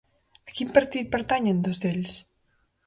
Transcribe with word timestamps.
A 0.51 0.51
quin 0.59 0.71
partit 0.77 1.13
pertanyen 1.17 1.63
dos 1.69 1.83
d'ells? 1.85 2.19